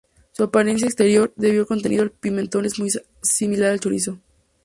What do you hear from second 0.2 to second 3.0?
Su apariencia exterior debido al contenido de pimentón es muy